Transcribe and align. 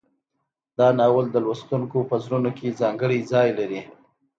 دا 0.77 0.87
ناول 0.99 1.25
د 1.31 1.37
لوستونکو 1.45 1.97
په 2.09 2.15
زړونو 2.23 2.49
کې 2.57 2.77
ځانګړی 2.81 3.19
ځای 3.31 3.47
لري. 3.59 3.81